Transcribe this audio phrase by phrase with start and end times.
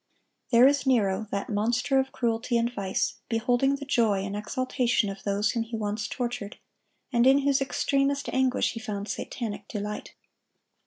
[0.51, 5.21] There is Nero, that monster of cruelty and vice, beholding the joy and exaltation of
[5.21, 6.57] those whom he once tortured,
[7.13, 10.15] and in whose extremest anguish he found satanic delight.